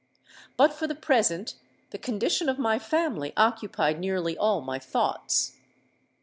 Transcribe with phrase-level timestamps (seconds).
[0.57, 1.53] But for the present
[1.91, 5.57] the condition of my family occupied nearly all my thoughts.